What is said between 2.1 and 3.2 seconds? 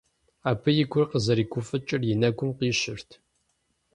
и нэгум къищырт.